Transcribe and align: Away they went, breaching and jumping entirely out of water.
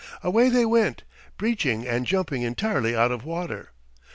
Away 0.23 0.49
they 0.49 0.65
went, 0.65 1.03
breaching 1.37 1.85
and 1.87 2.07
jumping 2.07 2.41
entirely 2.41 2.95
out 2.95 3.11
of 3.11 3.23
water. 3.23 3.69